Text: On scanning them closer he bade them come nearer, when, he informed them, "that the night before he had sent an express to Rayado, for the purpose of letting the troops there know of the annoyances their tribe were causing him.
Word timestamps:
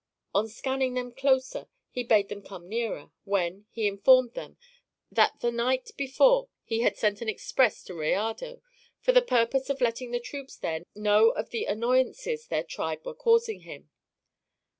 On 0.33 0.47
scanning 0.47 0.95
them 0.95 1.11
closer 1.11 1.67
he 1.91 2.03
bade 2.03 2.29
them 2.29 2.41
come 2.41 2.67
nearer, 2.67 3.11
when, 3.23 3.67
he 3.69 3.85
informed 3.85 4.33
them, 4.33 4.57
"that 5.11 5.41
the 5.41 5.51
night 5.51 5.91
before 5.95 6.49
he 6.63 6.79
had 6.81 6.97
sent 6.97 7.21
an 7.21 7.29
express 7.29 7.83
to 7.83 7.93
Rayado, 7.93 8.63
for 8.99 9.11
the 9.11 9.21
purpose 9.21 9.69
of 9.69 9.79
letting 9.79 10.09
the 10.09 10.19
troops 10.19 10.57
there 10.57 10.81
know 10.95 11.29
of 11.29 11.51
the 11.51 11.65
annoyances 11.65 12.47
their 12.47 12.63
tribe 12.63 13.05
were 13.05 13.13
causing 13.13 13.59
him. 13.59 13.91